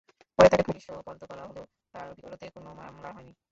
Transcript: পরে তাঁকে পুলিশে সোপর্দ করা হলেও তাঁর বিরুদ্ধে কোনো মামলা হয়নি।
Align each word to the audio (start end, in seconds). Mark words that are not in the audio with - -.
পরে 0.39 0.47
তাঁকে 0.51 0.65
পুলিশে 0.67 0.89
সোপর্দ 0.89 1.21
করা 1.31 1.43
হলেও 1.47 1.65
তাঁর 1.93 2.07
বিরুদ্ধে 2.17 2.47
কোনো 2.55 2.69
মামলা 2.79 3.09
হয়নি। 3.15 3.33